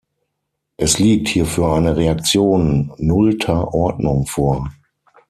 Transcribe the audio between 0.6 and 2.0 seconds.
Es liegt hierfür eine